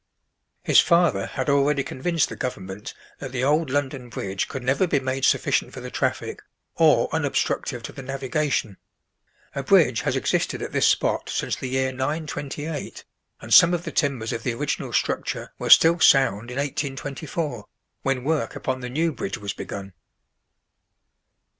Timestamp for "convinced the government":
1.83-2.95